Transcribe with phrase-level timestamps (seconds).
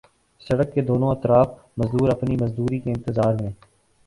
[0.41, 1.47] سڑک کے دونوں اطراف
[1.77, 3.51] مزدور اپنی مزدوری کے انتظار میں